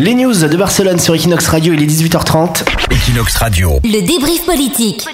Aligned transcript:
Les 0.00 0.14
news 0.14 0.32
de 0.32 0.56
Barcelone 0.56 0.98
sur 0.98 1.14
Equinox 1.14 1.46
Radio, 1.48 1.74
il 1.74 1.82
est 1.82 1.86
18h30. 1.86 2.64
Equinox 2.90 3.36
Radio. 3.36 3.80
Le 3.84 4.00
débrief 4.00 4.46
politique. 4.46 5.06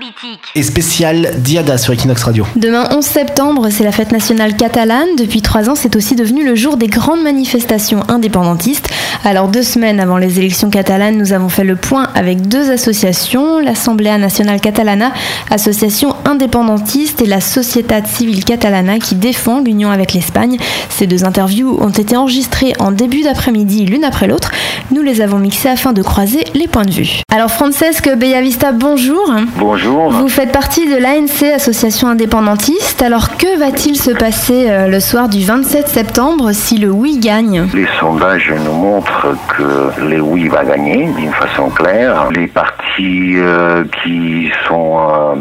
Et 0.54 0.62
spécial 0.62 1.30
Diada 1.38 1.76
sur 1.76 1.92
Equinox 1.92 2.22
Radio. 2.22 2.46
Demain 2.56 2.88
11 2.90 3.04
septembre, 3.04 3.68
c'est 3.70 3.84
la 3.84 3.92
fête 3.92 4.12
nationale 4.12 4.56
catalane. 4.56 5.08
Depuis 5.18 5.42
trois 5.42 5.68
ans, 5.68 5.74
c'est 5.74 5.94
aussi 5.96 6.14
devenu 6.14 6.44
le 6.44 6.54
jour 6.54 6.76
des 6.76 6.86
grandes 6.86 7.22
manifestations 7.22 8.00
indépendantistes. 8.08 8.88
Alors 9.24 9.48
deux 9.48 9.62
semaines 9.62 10.00
avant 10.00 10.16
les 10.16 10.38
élections 10.38 10.70
catalanes, 10.70 11.18
nous 11.18 11.32
avons 11.32 11.48
fait 11.48 11.64
le 11.64 11.76
point 11.76 12.08
avec 12.14 12.48
deux 12.48 12.70
associations, 12.70 13.58
l'Assemblée 13.58 14.16
nationale 14.16 14.60
catalana, 14.60 15.12
association 15.50 16.14
indépendantiste, 16.24 17.20
et 17.20 17.26
la 17.26 17.40
Societat 17.40 18.04
Civil 18.04 18.44
Catalana 18.44 18.98
qui 18.98 19.16
défend 19.16 19.60
l'union 19.60 19.90
avec 19.90 20.12
l'Espagne. 20.12 20.58
Ces 20.88 21.06
deux 21.06 21.24
interviews 21.24 21.78
ont 21.80 21.90
été 21.90 22.16
enregistrées 22.16 22.72
en 22.78 22.92
début 22.92 23.22
d'après-midi 23.22 23.84
l'une 23.84 24.04
après 24.04 24.26
l'autre. 24.26 24.50
Nous 24.90 25.02
les 25.02 25.20
avons 25.20 25.38
mixées 25.38 25.68
afin 25.68 25.92
de 25.92 26.02
croiser 26.02 26.44
les 26.54 26.68
points 26.68 26.84
de 26.84 26.92
vue. 26.92 27.20
Alors 27.32 27.50
Francesque 27.50 28.08
Bellavista, 28.16 28.72
bonjour. 28.72 29.30
Bonjour. 29.58 30.05
Vous 30.10 30.28
faites 30.28 30.52
partie 30.52 30.86
de 30.86 30.96
l'ANC, 30.96 31.54
association 31.54 32.08
indépendantiste. 32.08 33.02
Alors 33.02 33.36
que 33.36 33.58
va-t-il 33.58 33.96
se 33.96 34.10
passer 34.10 34.70
euh, 34.70 34.88
le 34.88 35.00
soir 35.00 35.28
du 35.28 35.44
27 35.44 35.88
septembre 35.88 36.52
si 36.52 36.78
le 36.78 36.90
oui 36.90 37.18
gagne? 37.18 37.68
Les 37.74 37.88
sondages 37.98 38.52
nous 38.64 38.72
montrent 38.72 39.36
que 39.56 40.00
le 40.00 40.20
oui 40.20 40.48
va 40.48 40.64
gagner 40.64 41.08
d'une 41.16 41.32
façon 41.32 41.70
claire. 41.70 42.30
Les 42.30 42.46
partis 42.46 43.34
euh, 43.36 43.84
qui 44.02 44.50
sont 44.68 44.98
euh, 44.98 45.34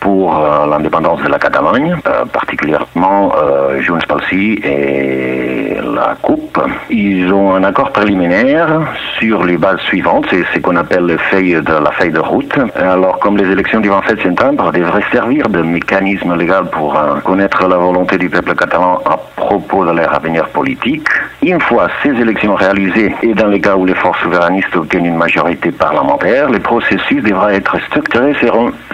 pour 0.00 0.36
euh, 0.36 0.66
l'indépendance 0.66 1.22
de 1.22 1.28
la 1.28 1.38
Catalogne, 1.38 1.96
euh, 2.06 2.24
particulièrement 2.24 3.32
euh, 3.36 3.80
Junts 3.80 3.98
pel 4.08 4.20
et 4.64 5.78
la 5.82 6.16
Coupe, 6.20 6.58
ils 6.90 7.32
ont 7.32 7.54
un 7.54 7.64
accord 7.64 7.92
préliminaire 7.92 8.80
sur 9.18 9.44
les 9.44 9.56
bases 9.56 9.80
suivantes, 9.80 10.26
c'est 10.30 10.44
ce 10.52 10.58
qu'on 10.60 10.76
appelle 10.76 11.06
la 11.06 11.18
feuille 11.18 12.10
de 12.10 12.20
route. 12.20 12.54
Alors 12.76 13.18
comme 13.18 13.36
les 13.36 13.50
élections 13.50 13.80
du 13.80 13.88
27 13.88 14.22
septembre 14.22 14.72
devraient 14.72 15.04
servir 15.12 15.48
de 15.48 15.62
mécanisme 15.62 16.34
légal 16.36 16.64
pour 16.70 16.96
euh, 16.96 17.20
connaître 17.20 17.66
la 17.68 17.76
volonté 17.76 18.18
du 18.18 18.28
peuple 18.28 18.54
catalan 18.54 19.00
à 19.04 19.16
propos 19.36 19.84
de 19.84 19.92
leur 19.92 20.14
avenir 20.14 20.48
politique, 20.48 21.06
une 21.42 21.60
fois 21.60 21.88
ces 22.02 22.10
élections 22.10 22.54
réalisées 22.54 23.14
et 23.22 23.34
dans 23.34 23.48
les 23.48 23.60
cas 23.60 23.76
où 23.76 23.84
les 23.84 23.94
forces 23.94 24.20
souverainistes 24.20 24.74
obtiennent 24.74 25.06
une 25.06 25.16
majorité 25.16 25.70
parlementaire, 25.70 26.48
le 26.50 26.58
processus 26.58 27.22
devra 27.22 27.52
être 27.52 27.78
structuré 27.86 28.34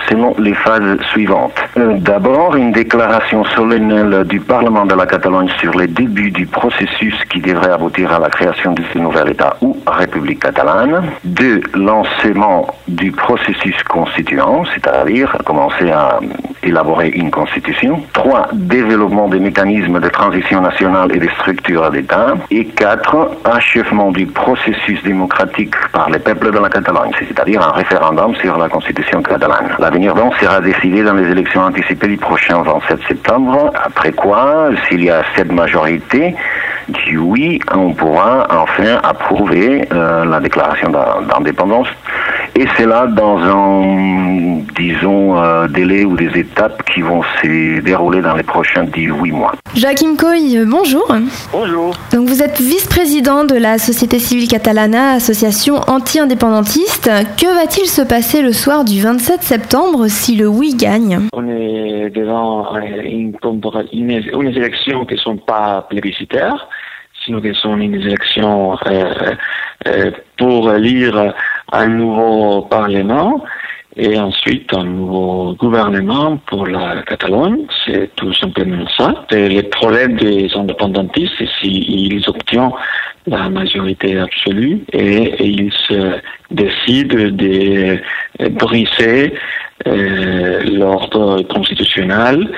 selon 0.09 0.35
les 0.39 0.55
phases 0.55 0.96
suivantes. 1.13 1.59
D'abord, 1.77 2.57
une 2.57 2.73
déclaration 2.73 3.45
solennelle 3.45 4.25
du 4.25 4.41
Parlement 4.41 4.87
de 4.87 4.95
la 4.95 5.07
Catalogne 5.07 5.51
sur 5.61 5.73
les 5.73 5.87
débuts 5.87 6.31
du 6.31 6.47
processus 6.47 7.15
qui 7.31 7.41
devrait 7.41 7.73
aboutir 7.73 8.13
à 8.13 8.19
la 8.19 8.29
création 8.29 8.73
de 8.73 8.83
ce 8.93 8.99
nouvel 8.99 9.31
État 9.31 9.57
ou 9.61 9.77
République 9.87 10.41
catalane. 10.41 11.03
Deux, 11.25 11.61
lancement 11.75 12.67
du 12.89 13.13
processus 13.13 13.83
constituant, 13.85 14.65
c'est-à-dire 14.73 15.37
commencer 15.45 15.91
à 15.91 16.21
élaborer 16.63 17.09
une 17.11 17.31
constitution. 17.31 18.03
Trois, 18.13 18.49
développement 18.53 19.29
des 19.29 19.39
mécanismes 19.39 20.01
de 20.01 20.09
transition 20.09 20.61
nationale 20.61 21.15
et 21.15 21.19
des 21.19 21.31
structures 21.41 21.91
d'État. 21.91 22.35
Et 22.51 22.65
quatre, 22.67 23.31
achèvement 23.45 24.11
du 24.11 24.27
processus 24.27 25.03
démocratique 25.03 25.75
par 25.93 26.11
les 26.11 26.19
peuples 26.19 26.53
de 26.53 26.59
la 26.59 26.69
Catalogne, 26.69 27.13
c'est-à-dire 27.19 27.63
un 27.63 27.73
référendum 27.73 28.35
sur 28.37 28.57
la 28.57 28.69
constitution 28.69 29.23
catalane. 29.23 29.75
L'avenir 29.79 30.15
donc 30.15 30.35
sera 30.37 30.61
décidé 30.61 30.86
dans 30.91 31.15
les 31.15 31.31
élections 31.31 31.63
anticipées 31.63 32.07
du 32.09 32.17
prochain 32.17 32.63
27 32.63 33.01
septembre, 33.09 33.73
après 33.85 34.13
quoi, 34.13 34.71
s'il 34.89 35.05
y 35.05 35.11
a 35.11 35.23
cette 35.37 35.51
majorité, 35.53 36.35
du 36.89 37.19
oui, 37.19 37.61
on 37.75 37.93
pourra 37.93 38.47
enfin 38.51 38.99
approuver 39.03 39.87
euh, 39.93 40.25
la 40.25 40.39
déclaration 40.41 40.89
d'in- 40.91 41.23
d'indépendance. 41.29 41.89
Et 42.59 42.65
c'est 42.75 42.87
là 42.87 43.07
dans 43.07 43.37
un, 43.37 44.63
disons, 44.79 45.37
euh, 45.37 45.69
délai 45.69 46.07
ou 46.07 46.17
des 46.17 46.31
étapes 46.39 46.83
qui 46.91 47.03
vont 47.03 47.23
se 47.43 47.81
dérouler 47.81 48.23
dans 48.23 48.35
les 48.35 48.43
prochains 48.43 48.85
18 48.85 49.31
mois. 49.31 49.53
Joachim 49.75 50.17
Coy, 50.17 50.57
euh, 50.57 50.65
bonjour. 50.67 51.07
Bonjour. 51.53 51.95
Donc 52.15 52.29
vous 52.31 52.43
êtes 52.43 52.59
vice-président 52.59 53.45
de 53.45 53.57
la 53.57 53.77
Société 53.77 54.19
Civile 54.19 54.49
Catalana, 54.49 55.11
association 55.13 55.83
anti-indépendantiste. 55.87 57.11
Que 57.37 57.55
va-t-il 57.55 57.89
se 57.89 58.01
passer 58.01 58.41
le 58.41 58.55
soir 58.55 58.87
du 58.87 59.03
27 59.03 59.43
septembre 59.43 60.07
si 60.09 60.35
le 60.35 60.49
oui 60.49 60.75
gagne? 60.75 61.29
On 61.35 61.47
est 61.47 62.09
devant 62.09 62.75
euh, 62.75 62.81
une, 63.05 63.37
une, 63.93 64.23
une 64.33 64.49
élection 64.49 65.05
qui 65.05 65.13
ne 65.13 65.21
sont 65.21 65.37
pas 65.37 65.87
plébiscitaires, 65.91 66.69
sinon 67.23 67.43
qui 67.43 67.55
sont 67.55 67.77
une 67.77 67.97
élection 67.97 68.79
euh, 68.87 69.35
euh, 69.87 70.11
pour 70.39 70.73
élire 70.73 71.35
un 71.73 71.89
nouveau 71.89 72.63
Parlement 72.63 73.43
et 73.97 74.19
ensuite 74.19 74.73
un 74.75 74.85
nouveau 74.85 75.55
gouvernement 75.55 76.37
pour 76.47 76.67
la 76.67 77.03
Catalogne. 77.03 77.67
C'est 77.85 78.15
tout 78.17 78.33
simplement 78.35 78.87
ça. 78.97 79.25
Et 79.31 79.49
le 79.49 79.63
problème 79.71 80.17
des 80.17 80.51
indépendantistes, 80.55 81.33
c'est 81.39 81.49
s'ils 81.61 82.23
obtiennent 82.29 82.73
la 83.27 83.49
majorité 83.49 84.19
absolue 84.19 84.85
et, 84.93 85.35
ils 85.45 85.73
se 85.73 86.21
décident 86.51 87.31
de 87.31 87.99
euh, 88.41 88.49
briser 88.51 89.35
euh, 89.87 90.63
l'ordre 90.63 91.43
constitutionnel 91.43 92.49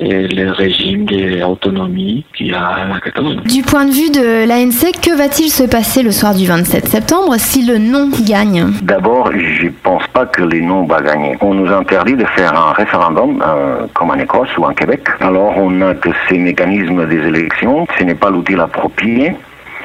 et 0.00 0.28
le 0.28 0.50
régime 0.50 1.04
d'autonomie 1.04 2.24
qu'il 2.36 2.48
y 2.48 2.54
a 2.54 2.66
à 2.66 2.84
la 2.86 3.00
Catalogne. 3.00 3.40
Du 3.42 3.62
point 3.62 3.84
de 3.84 3.92
vue 3.92 4.10
de 4.10 4.46
l'ANC, 4.46 5.00
que 5.00 5.16
va-t-il 5.16 5.50
se 5.50 5.64
passer 5.64 6.02
le 6.02 6.10
soir 6.10 6.34
du 6.34 6.46
27 6.46 6.88
septembre 6.88 7.34
si 7.38 7.64
le 7.64 7.78
non 7.78 8.10
gagne? 8.26 8.72
D'abord, 8.82 9.30
je 9.32 9.68
pense 9.82 10.06
pas 10.08 10.26
que 10.26 10.42
les 10.42 10.60
noms 10.60 10.84
vont 10.84 11.00
gagner. 11.00 11.36
On 11.40 11.54
nous 11.54 11.70
interdit 11.72 12.14
de 12.14 12.24
faire 12.24 12.54
un 12.54 12.72
référendum, 12.72 13.42
euh, 13.46 13.86
comme 13.94 14.10
en 14.10 14.14
Écosse 14.14 14.56
ou 14.58 14.64
en 14.64 14.72
Québec. 14.72 15.06
Alors, 15.20 15.56
on 15.56 15.70
n'a 15.70 15.94
que 15.94 16.10
ces 16.28 16.38
mécanismes 16.38 17.06
des 17.06 17.18
élections. 17.26 17.86
Ce 17.98 18.04
n'est 18.04 18.14
pas 18.14 18.30
l'outil 18.30 18.54
approprié, 18.58 19.34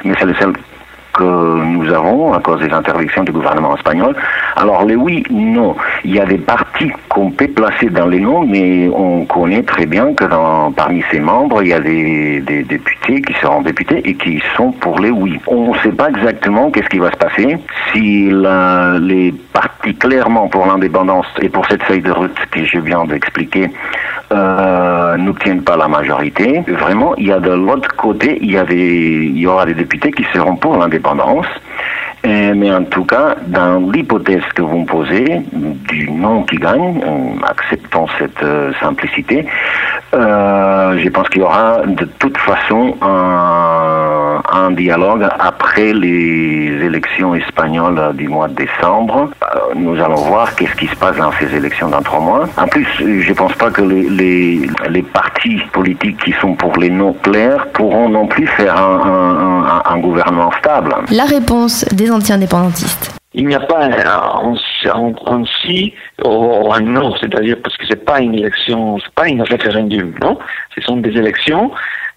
mais 0.04 0.14
c'est 0.20 0.26
le 0.26 0.36
seul 0.36 0.54
que 1.18 1.24
nous 1.24 1.92
avons 1.92 2.34
à 2.34 2.40
cause 2.40 2.62
des 2.62 2.72
interdictions 2.72 3.24
du 3.24 3.32
gouvernement 3.32 3.76
espagnol. 3.76 4.16
Alors 4.56 4.86
les 4.86 4.96
oui, 4.96 5.24
non. 5.30 5.76
Il 6.06 6.16
y 6.16 6.20
a 6.20 6.26
des 6.26 6.38
partis 6.38 6.92
qu'on 7.10 7.32
peut 7.32 7.48
placer 7.48 7.90
dans 7.90 8.06
les 8.06 8.20
noms, 8.20 8.46
mais 8.46 8.90
on 8.94 9.26
connaît 9.26 9.64
très 9.64 9.86
bien 9.86 10.14
que 10.14 10.26
dans, 10.26 10.72
parmi 10.72 11.04
ces 11.12 11.20
membres, 11.20 11.62
il 11.64 11.70
y 11.70 11.74
a 11.74 11.80
des, 11.80 12.42
députés 12.42 13.22
qui 13.22 13.34
seront 13.42 13.62
députés 13.62 14.02
et 14.08 14.16
qui 14.16 14.42
sont 14.56 14.72
pour 14.72 15.00
les 15.00 15.10
oui. 15.10 15.40
On 15.48 15.74
ne 15.74 15.78
sait 15.80 15.92
pas 15.92 16.10
exactement 16.10 16.70
qu'est-ce 16.72 16.90
qui 16.90 17.00
va 17.00 17.12
se 17.12 17.18
passer 17.18 17.58
si 17.92 18.30
les 19.02 19.34
partis 19.54 19.96
clairement 19.96 20.48
pour 20.48 20.66
l'indépendance 20.66 21.28
et 21.42 21.50
pour 21.50 21.66
cette 21.66 21.84
feuille 21.84 22.02
de 22.02 22.12
route 22.12 22.38
que 22.52 22.64
je 22.64 22.80
viens 22.80 23.06
d'expliquer 23.06 23.70
euh, 24.32 25.18
n'obtiennent 25.18 25.64
pas 25.64 25.78
la 25.78 25.88
majorité. 25.88 26.64
Vraiment, 26.68 27.16
il 27.16 27.28
y 27.28 27.32
a 27.32 27.40
de 27.40 27.52
l'autre 27.52 27.96
côté, 27.96 28.38
il 28.42 28.52
y, 28.52 28.58
il 28.58 29.38
y 29.38 29.48
aura 29.48 29.66
des 29.66 29.74
députés 29.74 30.12
qui 30.12 30.26
seront 30.34 30.56
pour 30.56 30.78
l'indépendance. 30.78 31.48
Euh, 32.26 32.54
mais 32.56 32.74
en 32.74 32.84
tout 32.84 33.06
cas, 33.06 33.36
dans 33.48 33.80
l'hypothèse 33.92 34.44
que 34.56 34.62
vous 34.62 34.80
me 34.80 34.86
posez, 34.86 35.42
du 35.52 36.10
non 36.10 36.44
qui 36.44 36.58
gagne, 36.58 37.02
euh, 37.06 37.48
acceptons 37.48 38.08
cette 38.18 38.44
euh, 38.44 38.72
simplicité, 38.82 39.46
je 40.14 41.10
pense 41.10 41.30
qu'il 41.30 41.42
y 41.42 41.44
aura 41.44 41.82
de 41.86 42.06
toute 42.20 42.38
façon 42.38 42.96
un, 43.02 44.72
dialogue 44.72 45.28
après 45.40 45.94
les 45.94 46.86
élections 46.86 47.34
espagnoles 47.36 48.16
du 48.16 48.28
mois 48.28 48.48
de 48.48 48.56
décembre. 48.56 49.30
Nous 49.76 49.96
allons 50.00 50.16
voir 50.16 50.54
qu'est-ce 50.56 50.76
qui 50.76 50.88
se 50.88 50.96
passe 50.96 51.18
dans 51.18 51.32
ces 51.40 51.56
élections 51.56 51.88
dans 51.90 52.02
trois 52.02 52.20
mois. 52.20 52.48
En 52.58 52.68
plus, 52.68 52.86
je 53.00 53.30
ne 53.30 53.34
pense 53.34 53.54
pas 53.54 53.72
que 53.72 53.82
les, 53.82 55.02
partis 55.14 55.62
politiques 55.72 56.18
qui 56.24 56.34
sont 56.42 56.54
pour 56.54 56.76
les 56.78 56.90
non 56.90 57.14
clairs 57.14 57.68
pourront 57.74 58.10
non 58.10 58.28
plus 58.28 58.46
faire 58.48 58.76
un, 58.78 59.98
gouvernement 60.00 60.52
stable. 60.60 60.94
La 61.12 61.26
réponse 61.26 61.86
anti-indépendantistes. 62.12 63.14
Il 63.34 63.46
n'y 63.48 63.56
a 63.56 63.60
pas 63.60 63.86
un, 63.86 64.56
si 65.62 65.94
ou 66.24 66.74
un 66.74 66.80
non, 66.80 67.14
c'est-à-dire 67.20 67.58
parce 67.62 67.78
que 67.78 67.86
c'est 67.88 68.04
pas 68.04 68.20
une 68.20 68.34
élection, 68.34 68.98
c'est 69.00 69.14
pas 69.14 69.26
un 69.26 69.44
référendum, 69.44 70.16
non? 70.22 70.40
Ce 70.74 70.82
sont 70.82 70.98
des 70.98 71.16
élections 71.16 71.72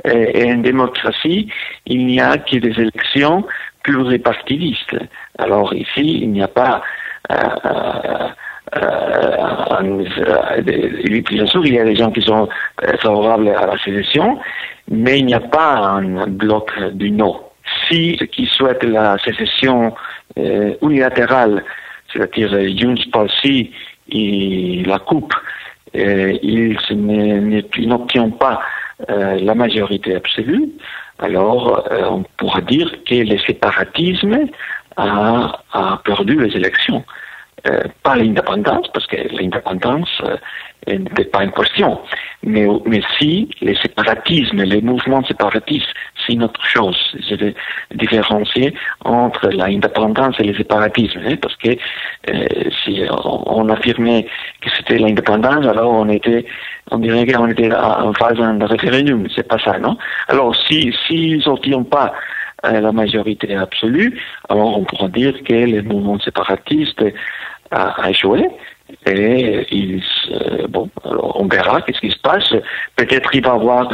et, 0.05 0.41
et 0.41 0.53
en 0.53 0.59
démocratie, 0.59 1.51
il 1.87 2.07
n'y 2.07 2.21
a 2.21 2.39
que 2.39 2.57
des 2.57 2.81
élections 2.81 3.45
pluripartidistes. 3.83 4.97
Alors 5.39 5.75
ici, 5.75 6.21
il 6.23 6.31
n'y 6.33 6.43
a 6.43 6.49
pas 6.49 6.83
euh, 7.31 7.35
euh, 7.67 8.29
euh, 8.77 10.63
bien 11.29 11.47
sûr, 11.47 11.67
il 11.67 11.75
y 11.75 11.79
a 11.79 11.85
des 11.85 11.97
gens 11.97 12.11
qui 12.11 12.23
sont 12.23 12.49
euh, 12.85 12.97
favorables 12.99 13.49
à 13.49 13.67
la 13.67 13.79
sécession, 13.79 14.39
mais 14.89 15.19
il 15.19 15.27
n'y 15.27 15.35
a 15.35 15.41
pas 15.41 15.77
un 15.77 16.27
bloc 16.29 16.71
du 16.93 17.11
non. 17.11 17.41
Si 17.91 18.17
ceux 18.19 18.27
qui 18.27 18.47
souhaitent 18.47 18.85
la 18.85 19.19
sécession 19.19 19.95
euh, 20.39 20.75
unilatérale, 20.83 21.65
c'est-à-dire 22.13 22.53
euh, 22.55 22.69
Junts 22.77 23.11
pel 23.13 23.29
Sí 23.43 23.73
et 24.11 24.85
la 24.87 24.99
Coupe, 25.01 25.35
euh, 25.97 26.39
ils 26.43 26.79
n'obtiennent 27.89 28.37
pas 28.37 28.61
la 29.09 29.55
majorité 29.55 30.15
absolue, 30.15 30.69
alors 31.21 31.89
on 32.11 32.23
pourra 32.37 32.61
dire 32.61 32.93
que 33.07 33.15
le 33.15 33.39
séparatisme 33.39 34.41
a, 34.99 35.63
perdu 36.05 36.39
les 36.39 36.55
élections. 36.55 37.03
Pas 38.03 38.17
l'indépendance, 38.17 38.89
parce 38.93 39.07
que 39.07 39.17
l'indépendance 39.35 40.21
n'était 40.89 41.25
pas 41.25 41.45
une 41.45 41.53
question, 41.53 42.01
mais, 42.43 42.67
si 43.19 43.51
les 43.61 43.77
séparatismes, 43.77 44.63
les 44.63 44.81
mouvements 44.81 45.23
séparatistes, 45.25 45.93
c'est 46.17 46.33
une 46.33 46.45
autre 46.45 46.65
chose. 46.67 46.97
Je 47.29 47.35
vais 47.35 47.55
différencier 47.95 48.75
entre 49.05 49.49
l'indépendance 49.49 50.37
et 50.41 50.45
le 50.45 50.55
séparatisme, 50.55 51.21
hein, 51.27 51.37
parce 51.41 51.57
que 51.57 51.71
euh, 52.31 52.47
si 52.83 53.03
on, 53.11 53.69
affirmait 53.69 54.27
que 54.63 54.71
c'était 54.75 54.99
l'indépendance, 54.99 55.67
alors 55.67 55.93
on 55.93 56.09
était, 56.09 56.47
on 56.91 56.99
dirait 56.99 57.27
qu'on 57.27 57.49
était 57.49 57.73
en 57.75 58.13
phase 58.15 58.39
d'un 58.39 58.67
référendum, 58.67 59.27
c'est 59.35 59.47
pas 59.47 59.59
ça, 59.59 59.79
non? 59.79 59.99
Alors 60.29 60.57
si 60.67 60.95
s'ils 61.07 61.43
n'obtiennent 61.47 61.85
pas 61.85 62.15
la 62.63 62.93
majorité 62.93 63.55
absolue, 63.55 64.19
alors 64.49 64.79
on 64.79 64.85
pourra 64.85 65.09
dire 65.09 65.35
que 65.45 65.55
le 65.55 65.83
mouvement 65.83 66.19
séparatiste 66.19 67.03
a, 67.71 68.11
échoué. 68.11 68.49
Et 69.07 69.67
ils, 69.71 70.03
bon, 70.69 70.89
alors 71.05 71.41
on 71.41 71.47
verra 71.47 71.83
qu'est-ce 71.83 72.01
qui 72.01 72.11
se 72.11 72.19
passe. 72.19 72.55
Peut-être 72.97 73.35
il 73.35 73.45
va 73.45 73.53
avoir 73.53 73.91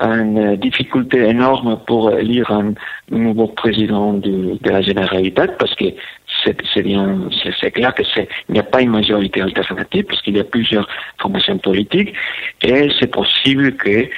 une 0.00 0.56
difficulté 0.56 1.18
énorme 1.28 1.78
pour 1.86 2.10
élire 2.12 2.50
un 2.50 2.74
nouveau 3.10 3.48
président 3.48 4.14
de, 4.14 4.58
de 4.60 4.70
la 4.70 4.80
Généralité 4.80 5.42
parce 5.58 5.74
que 5.74 5.86
c'est 6.44 6.82
bien, 6.82 7.28
c'est 7.60 7.70
clair 7.70 7.94
que 7.94 8.02
c'est, 8.14 8.28
il 8.48 8.52
n'y 8.52 8.60
a 8.60 8.64
pas 8.64 8.80
une 8.80 8.90
majorité 8.90 9.42
alternative 9.42 10.04
parce 10.04 10.22
qu'il 10.22 10.36
y 10.36 10.40
a 10.40 10.44
plusieurs 10.44 10.88
formations 11.18 11.58
politiques 11.58 12.14
et 12.62 12.88
c'est 12.98 13.10
possible 13.10 13.76
que 13.76 14.08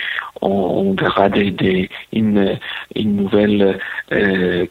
on, 0.41 0.95
verra 0.95 1.29
des, 1.29 1.51
des, 1.51 1.89
une, 2.13 2.59
une 2.97 3.17
nouvelle 3.17 3.79
euh, 4.13 4.67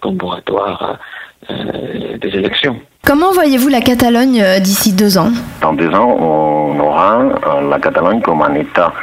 euh, 1.49 2.17
des 2.17 2.29
élections. 2.29 2.81
Comment 3.03 3.31
voyez-vous 3.31 3.67
la 3.67 3.81
Catalogne 3.81 4.41
euh, 4.41 4.59
d'ici 4.59 4.93
deux 4.93 5.17
ans? 5.17 5.31
Dans 5.61 5.73
deux 5.73 5.89
ans, 5.89 6.15
on 6.19 6.79
aura 6.79 7.17
euh, 7.19 7.69
la 7.69 7.79
Catalogne 7.79 8.21
comme 8.21 8.43
un 8.43 8.53
État 8.53 8.93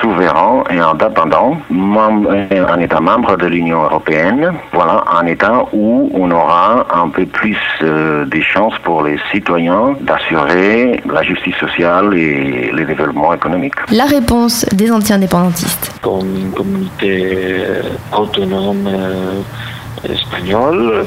souverain 0.00 0.62
et 0.70 0.78
indépendant, 0.78 1.58
un 1.70 2.80
État 2.80 3.00
membre 3.00 3.36
de 3.36 3.46
l'Union 3.46 3.82
européenne. 3.82 4.52
Voilà, 4.72 5.04
un 5.20 5.26
État 5.26 5.64
où 5.72 6.10
on 6.14 6.30
aura 6.30 6.86
un 6.94 7.08
peu 7.08 7.26
plus 7.26 7.58
de 7.82 8.40
chances 8.40 8.78
pour 8.84 9.02
les 9.02 9.18
citoyens 9.30 9.94
d'assurer 10.00 11.02
la 11.12 11.22
justice 11.22 11.56
sociale 11.56 12.14
et 12.14 12.70
le 12.72 12.84
développement 12.84 13.34
économique. 13.34 13.74
La 13.92 14.06
réponse 14.06 14.64
des 14.72 14.90
anti-indépendantistes. 14.90 15.92
Comme 16.00 16.34
une 16.34 16.52
communauté 16.52 17.56
autonome 18.16 18.88
espagnole, 20.08 21.04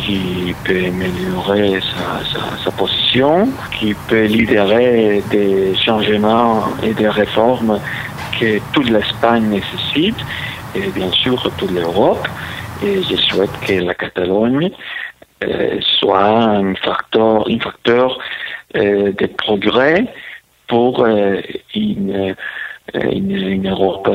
qui 0.00 0.54
peut 0.64 0.84
améliorer 0.86 1.80
sa, 2.64 2.70
position, 2.70 3.48
qui 3.78 3.94
peut 4.08 4.24
lidérer 4.24 5.22
des 5.30 5.74
changements 5.76 6.64
et 6.82 6.92
des 6.92 7.08
réformes 7.08 7.80
que 8.38 8.58
toute 8.72 8.90
l'Espagne 8.90 9.44
nécessite, 9.48 10.18
et 10.74 10.88
bien 10.90 11.10
sûr 11.12 11.50
toute 11.56 11.70
l'Europe. 11.70 12.26
Et 12.82 13.02
je 13.02 13.16
souhaite 13.16 13.58
que 13.66 13.72
la 13.72 13.94
Catalogne 13.94 14.70
euh, 15.44 15.78
soit 15.98 16.28
un 16.28 16.74
facteur, 16.74 17.46
un 17.48 17.58
facteur 17.58 18.18
euh, 18.76 19.12
de 19.12 19.26
progrès 19.26 20.06
pour 20.66 21.04
euh, 21.04 21.40
une, 21.74 22.34
une, 22.94 23.68
Europe 23.68 24.10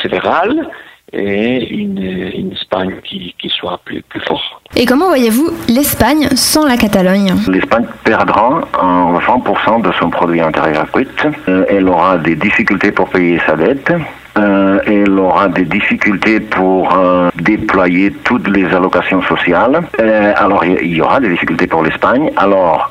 fédérale 0.00 0.68
et 1.12 1.74
une, 1.74 1.98
une 1.98 2.52
Espagne 2.52 2.96
qui, 3.04 3.34
qui 3.38 3.48
soit 3.48 3.80
plus, 3.84 4.02
plus 4.02 4.20
forte. 4.20 4.42
Et 4.74 4.84
comment 4.84 5.06
voyez-vous 5.06 5.50
l'Espagne 5.68 6.28
sans 6.34 6.66
la 6.66 6.76
Catalogne? 6.76 7.34
L'Espagne 7.48 7.86
perdra 8.04 8.60
20% 8.74 9.82
de 9.82 9.92
son 9.98 10.10
produit 10.10 10.40
intérieur 10.40 10.86
brut. 10.92 11.26
Euh, 11.48 11.64
elle 11.68 11.88
aura 11.88 12.18
des 12.18 12.34
difficultés 12.34 12.90
pour 12.90 13.08
payer 13.08 13.40
sa 13.46 13.56
dette. 13.56 13.92
Euh, 14.36 14.80
elle 14.86 15.18
aura 15.18 15.48
des 15.48 15.64
difficultés 15.64 16.40
pour 16.40 16.94
euh, 16.94 17.30
déployer 17.40 18.12
toutes 18.24 18.48
les 18.48 18.66
allocations 18.66 19.22
sociales. 19.22 19.80
Euh, 19.98 20.34
alors 20.36 20.64
il 20.64 20.94
y, 20.94 21.00
aura 21.00 21.20
des 21.20 21.30
difficultés 21.30 21.66
pour 21.66 21.82
l'Espagne. 21.82 22.30
Alors 22.36 22.90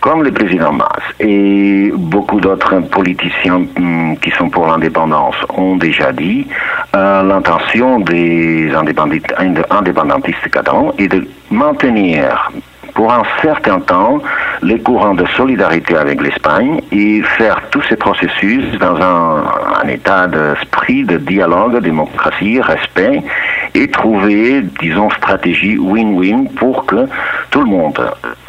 comme 0.00 0.22
le 0.22 0.32
président 0.32 0.72
Mas 0.72 1.02
et 1.20 1.92
beaucoup 1.94 2.40
d'autres 2.40 2.80
politiciens 2.80 3.62
hum, 3.76 4.16
qui 4.22 4.30
sont 4.30 4.48
pour 4.48 4.66
l'indépendance 4.66 5.36
ont 5.56 5.76
déjà 5.76 6.12
dit, 6.12 6.46
euh, 6.94 7.22
l'intention 7.22 8.00
des 8.00 8.70
indépendantistes 8.74 10.50
catalans 10.50 10.92
est 10.98 11.08
de 11.08 11.26
maintenir 11.50 12.50
pour 12.94 13.12
un 13.12 13.22
certain 13.42 13.80
temps 13.80 14.18
les 14.62 14.80
courants 14.80 15.14
de 15.14 15.24
solidarité 15.36 15.96
avec 15.96 16.20
l'Espagne 16.20 16.80
et 16.90 17.22
faire 17.22 17.60
tous 17.70 17.82
ces 17.82 17.96
processus 17.96 18.64
dans 18.80 18.96
un, 18.96 19.44
un 19.84 19.88
état 19.88 20.26
d'esprit 20.26 21.04
de 21.04 21.18
dialogue, 21.18 21.80
démocratie, 21.80 22.60
respect 22.60 23.22
et 23.74 23.88
trouver, 23.88 24.62
disons, 24.80 25.10
stratégie 25.10 25.76
win-win 25.76 26.48
pour 26.56 26.86
que 26.86 27.06
tout 27.50 27.60
le 27.60 27.66
monde, 27.66 28.00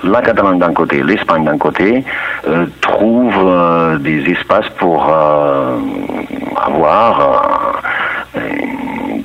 la 0.04 0.22
Catalogne 0.22 0.60
d'un 0.60 0.74
côté, 0.74 1.04
l'Espagne 1.04 1.44
d'un 1.44 1.58
côté, 1.58 2.04
euh, 2.48 2.66
trouve 2.82 3.34
euh, 3.38 3.98
des 3.98 4.32
espaces 4.32 4.70
pour 4.78 5.08
euh, 5.10 5.78
avoir 6.56 7.59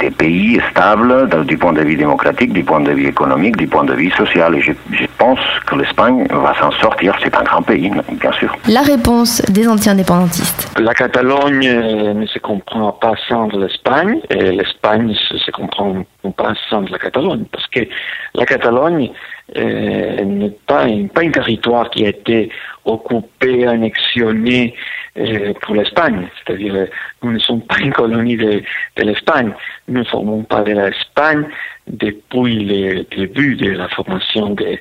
des 0.05 0.11
pays 0.11 0.61
stables 0.71 1.29
du 1.47 1.57
point 1.57 1.73
de 1.73 1.83
vue 1.83 1.97
démocratique, 1.97 2.53
du 2.53 2.65
point 2.65 2.81
de 2.81 2.93
vue 2.93 3.09
économique, 3.09 3.57
du 3.57 3.67
point 3.67 3.85
de 3.85 3.95
vue 3.95 4.11
social. 4.11 4.55
Et 4.55 4.61
je, 4.61 4.73
je 4.93 5.07
pense 5.19 5.41
que 5.67 5.75
l'Espagne 5.77 6.27
va 6.31 6.53
s'en 6.61 6.71
sortir. 6.73 7.15
C'est 7.23 7.35
un 7.35 7.43
grand 7.43 7.63
pays, 7.63 7.91
bien 8.21 8.33
sûr. 8.33 8.51
La 8.69 8.83
réponse 8.83 9.43
des 9.57 9.67
anti-indépendantistes. 9.67 10.63
La 10.79 10.95
Catalogne 10.95 11.71
ne 12.23 12.27
se 12.27 12.39
comprend 12.39 12.93
pas 12.93 13.15
sans 13.29 13.49
l'Espagne 13.49 14.21
et 14.31 14.53
l'Espagne 14.53 15.07
ne 15.09 15.39
se 15.39 15.51
comprend 15.51 16.05
pas 16.37 16.55
sans 16.69 16.83
la 16.91 16.99
Catalogne 16.99 17.45
parce 17.51 17.67
que 17.69 17.81
la 18.35 18.45
Catalogne 18.47 19.11
euh, 19.57 20.25
n'est 20.25 20.57
pas, 20.67 20.87
pas 21.15 21.23
un 21.23 21.31
territoire 21.31 21.91
qui 21.91 22.07
a 22.07 22.09
été 22.09 22.51
occupé, 22.85 23.67
annexionné 23.67 24.75
euh, 24.75 25.04
pour 25.61 25.75
l'Espagne. 25.75 26.29
C'est-à-dire, 26.39 26.87
nous 27.23 27.33
ne 27.33 27.39
sommes 27.39 27.63
pas 27.63 27.79
une 27.79 27.93
colonie 27.93 28.37
de, 28.37 28.63
l'Espagne. 28.97 29.53
Nous 29.89 30.01
ne 30.01 30.05
formons 30.05 30.43
pas 30.43 30.63
de 30.63 30.73
l'Espagne 30.73 31.47
depuis 31.87 32.65
le 32.65 33.05
début 33.17 33.57
de 33.57 33.71
la 33.71 33.89
formation 33.89 34.51
de, 34.51 34.79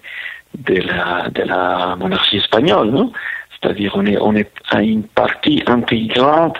la, 0.67 1.95
monarchie 1.97 2.37
espagnole. 2.37 2.89
Non? 2.89 3.11
C'est-à-dire, 3.51 3.93
on 3.95 4.05
est, 4.05 4.49
est 4.75 4.85
une 4.85 5.03
partie 5.03 5.63
intégrante 5.67 6.57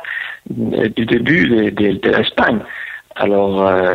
du 0.50 1.06
début 1.06 1.72
de, 1.72 2.10
l'Espagne. 2.10 2.60
Alors, 3.16 3.68
euh, 3.68 3.94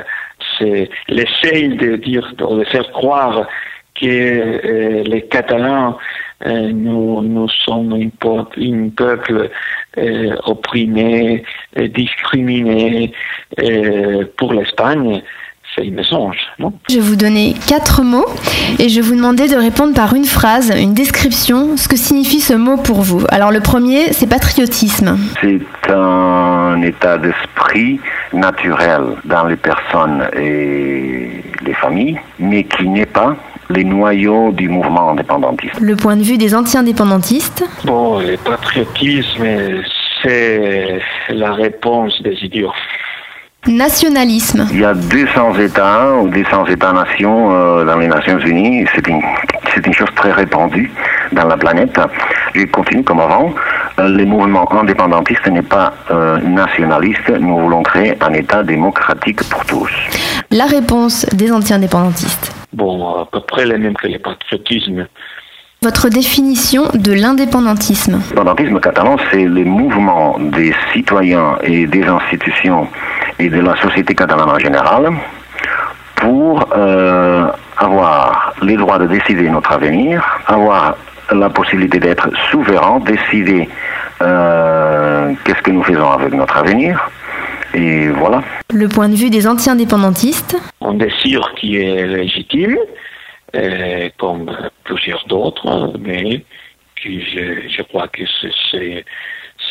c'est 0.59 0.88
l'essai 1.09 1.69
de 1.69 1.97
dire, 1.97 2.33
de 2.37 2.64
faire 2.64 2.91
croire 2.93 3.47
que 3.95 4.07
euh, 4.07 5.02
les 5.05 5.23
Catalans, 5.23 5.91
euh, 5.91 6.27
nous, 6.47 7.23
nous 7.23 7.49
sommes 7.64 7.92
un 7.92 8.09
peuple 8.11 9.50
euh, 9.99 10.37
opprimé, 10.45 11.42
discriminé 11.76 13.12
pour 14.37 14.52
l'Espagne, 14.52 15.23
c'est 15.75 15.87
un 15.87 15.90
mensonge, 15.90 16.38
non? 16.59 16.73
Je 16.88 16.95
vais 16.95 17.00
vous 17.00 17.16
donner 17.16 17.54
quatre 17.66 18.02
mots 18.02 18.26
et 18.78 18.88
je 18.88 19.00
vais 19.00 19.07
vous 19.07 19.14
demander 19.14 19.49
de 19.49 19.57
répondre 19.57 19.95
par 19.95 20.14
une 20.14 20.25
phrase, 20.25 20.73
une 20.76 20.95
description, 20.95 21.76
ce 21.76 21.88
que 21.88 21.97
signifie 21.97 22.40
ce 22.40 22.54
mot 22.54 22.76
pour 22.76 23.02
vous. 23.02 23.25
Alors 23.28 23.50
le 23.50 23.61
premier, 23.61 24.12
c'est 24.12 24.26
patriotisme. 24.26 25.18
C'est 25.40 25.61
un 25.92 26.80
état 26.83 27.18
d'esprit 27.18 28.00
naturel 28.33 29.02
dans 29.25 29.47
les 29.47 29.57
personnes 29.57 30.28
et 30.37 31.42
les 31.64 31.75
familles, 31.75 32.18
mais 32.38 32.64
qui 32.64 32.88
n'est 32.88 33.07
pas 33.07 33.37
les 33.71 33.85
noyaux 33.85 34.53
du 34.53 34.69
mouvement 34.69 35.11
indépendantiste. 35.11 35.81
Le 35.81 35.97
point 35.97 36.17
de 36.17 36.23
vue 36.23 36.39
des 36.39 36.55
anti-indépendantistes 36.55 37.65
Bon, 37.85 38.19
le 38.21 38.37
patriotisme, 38.37 39.45
c'est 40.23 41.01
la 41.31 41.53
réponse 41.53 42.21
des 42.23 42.37
idiots. 42.43 42.73
Nationalisme. 43.67 44.67
Il 44.71 44.81
y 44.81 44.85
a 44.85 44.95
200 44.95 45.59
États 45.59 46.15
ou 46.15 46.29
200 46.29 46.67
États-nations 46.67 47.53
euh, 47.53 47.85
dans 47.85 47.99
les 47.99 48.07
Nations 48.07 48.39
Unies. 48.39 48.87
C'est 48.95 49.07
une, 49.07 49.21
c'est 49.75 49.85
une 49.87 49.93
chose 49.93 50.09
très 50.15 50.33
répandue 50.33 50.91
dans 51.33 51.47
la 51.47 51.57
planète. 51.57 51.99
Je 52.55 52.65
continue 52.67 53.03
comme 53.03 53.21
avant. 53.21 53.53
Euh, 53.99 54.09
les 54.09 54.25
mouvements 54.25 54.71
indépendantistes 54.73 55.47
n'est 55.49 55.61
pas 55.61 55.93
euh, 56.11 56.39
nationaliste. 56.39 57.29
Nous 57.29 57.59
voulons 57.59 57.83
créer 57.83 58.17
un 58.23 58.33
État 58.33 58.63
démocratique 58.63 59.43
pour 59.51 59.65
tous. 59.67 59.91
La 60.51 60.67
réponse 60.67 61.27
des 61.35 61.53
anti-indépendantistes. 61.53 62.58
Bon, 62.73 63.23
à 63.23 63.27
peu 63.27 63.41
près 63.41 63.65
la 63.65 63.79
même 63.79 63.95
que 63.95 64.09
le 64.09 64.19
patriotisme. 64.19 65.07
Votre 65.83 66.09
définition 66.09 66.89
de 66.93 67.13
l'indépendantisme 67.13 68.15
L'indépendantisme 68.15 68.81
catalan, 68.81 69.17
c'est 69.31 69.45
le 69.45 69.65
mouvement 69.65 70.37
des 70.39 70.75
citoyens 70.93 71.57
et 71.63 71.87
des 71.87 72.05
institutions 72.05 72.89
et 73.39 73.49
de 73.49 73.61
la 73.61 73.77
société 73.81 74.15
catalane 74.15 74.51
en 74.51 74.59
général 74.59 75.13
pour 76.17 76.69
euh, 76.77 77.47
avoir 77.77 78.55
les 78.61 78.77
droits 78.77 78.99
de 78.99 79.07
décider 79.07 79.49
notre 79.49 79.73
avenir, 79.73 80.25
avoir 80.47 80.97
la 81.31 81.49
possibilité 81.49 82.01
d'être 82.01 82.29
souverain, 82.51 82.99
décider 83.01 83.69
euh, 84.21 85.33
qu'est-ce 85.45 85.63
que 85.63 85.71
nous 85.71 85.85
faisons 85.85 86.11
avec 86.11 86.33
notre 86.35 86.57
avenir. 86.57 87.09
Et 87.75 88.09
voilà. 88.09 88.43
Le 88.73 88.89
point 88.89 89.09
de 89.09 89.15
vue 89.15 89.31
des 89.31 89.47
anti-indépendantistes 89.47 90.57
Un 90.81 90.95
désir 90.95 91.53
qui 91.57 91.77
est 91.77 92.07
légitime, 92.07 92.77
euh, 93.55 94.09
comme 94.19 94.51
plusieurs 94.85 95.25
d'autres, 95.29 95.93
mais 96.01 96.45
qui 97.01 97.21
je, 97.23 97.69
je 97.69 97.83
crois 97.83 98.09
que 98.09 98.23
c'est 98.51 99.05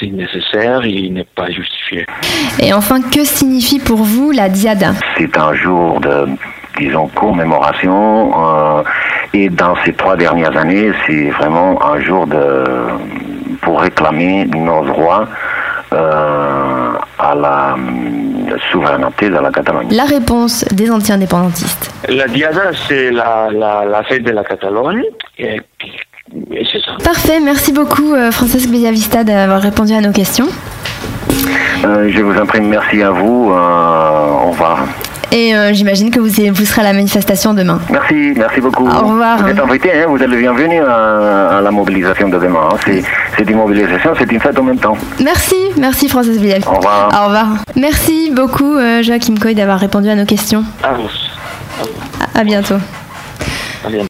nécessaire 0.08 0.86
et 0.86 0.90
il 0.92 1.14
n'est 1.14 1.28
pas 1.36 1.50
justifié. 1.50 2.06
Et 2.60 2.72
enfin, 2.74 3.02
que 3.02 3.24
signifie 3.26 3.80
pour 3.80 3.98
vous 3.98 4.32
la 4.32 4.48
diada 4.48 4.92
C'est 5.18 5.36
un 5.38 5.54
jour 5.56 6.00
de, 6.00 6.28
disons, 6.78 7.08
commémoration. 7.08 8.32
euh, 8.80 8.84
et 9.34 9.50
dans 9.50 9.76
ces 9.84 9.94
trois 9.94 10.16
dernières 10.16 10.56
années, 10.56 10.92
c'est 11.06 11.30
vraiment 11.32 11.84
un 11.84 12.00
jour 12.00 12.28
de, 12.28 12.64
pour 13.62 13.82
réclamer 13.82 14.46
nos 14.46 14.86
droits 14.86 15.28
euh, 15.94 16.92
à 17.20 17.36
la 17.36 17.76
euh, 17.76 18.58
souveraineté 18.72 19.30
de 19.30 19.36
la 19.40 19.50
Catalogne. 19.52 19.88
La 19.92 20.06
réponse 20.06 20.66
des 20.72 20.90
anti-indépendantistes. 20.92 21.92
La 22.10 22.28
Diada, 22.28 22.72
c'est 22.88 23.12
la, 23.12 23.50
la, 23.52 23.86
la 23.86 24.04
fête 24.04 24.24
de 24.24 24.32
la 24.32 24.44
Catalogne, 24.44 25.04
et, 25.40 25.62
et 26.52 26.68
c'est 26.72 26.82
ça. 26.82 26.92
Parfait, 27.04 27.40
merci 27.40 27.72
beaucoup 27.72 28.14
euh, 28.14 28.32
Francesque 28.32 28.70
Bellavista 28.70 29.24
d'avoir 29.24 29.62
répondu 29.62 29.94
à 29.94 30.02
nos 30.02 30.12
questions. 30.12 30.48
Euh, 31.86 32.10
je 32.12 32.22
vous 32.22 32.38
en 32.40 32.46
prie, 32.46 32.62
merci 32.62 33.02
à 33.04 33.12
vous. 33.12 33.52
euh, 33.52 34.46
au 34.46 34.52
revoir. 34.52 34.80
Et 35.32 35.54
euh, 35.56 35.74
j'imagine 35.74 36.10
que 36.10 36.20
vous, 36.20 36.30
vous 36.54 36.66
serez 36.66 36.82
à 36.82 36.86
la 36.86 36.94
manifestation 36.94 37.54
demain. 37.54 37.80
Merci, 37.92 38.34
merci 38.36 38.62
beaucoup. 38.62 38.88
Au 38.88 39.08
revoir. 39.08 39.38
Vous 39.44 39.50
êtes 39.50 39.60
invité, 39.60 39.92
hein, 39.94 40.06
vous 40.08 40.18
êtes 40.18 40.30
le 40.30 40.38
bienvenu 40.38 40.80
à, 40.82 41.58
à 41.58 41.62
la 41.62 41.70
mobilisation 41.72 42.30
de 42.30 42.38
demain. 42.40 42.70
hein. 42.72 42.76
C'est, 43.38 43.44
une 43.50 43.58
mobilisation, 43.58 44.14
c'est 44.18 44.32
une 44.32 44.40
fête 44.40 44.58
en 44.58 44.64
même 44.64 44.78
temps. 44.80 44.98
Merci, 45.22 45.56
merci 45.78 46.08
Francesque 46.08 46.40
Bellavista. 46.40 46.72
Au 46.72 46.76
revoir. 46.78 47.10
Au 47.22 47.26
revoir. 47.26 47.48
Merci 47.76 48.32
beaucoup 48.34 48.78
euh, 48.78 49.04
Joachim 49.04 49.36
Coy 49.40 49.54
d'avoir 49.54 49.80
répondu 49.80 50.10
à 50.10 50.16
nos 50.16 50.26
questions. 50.26 50.64
À 50.82 50.94
vous. 50.94 51.04
À 51.04 51.84
vous. 51.84 51.90
À- 52.36 52.40
à 52.40 52.44
bientôt. 52.44 52.76
À 53.86 53.90
bientôt. 53.90 54.06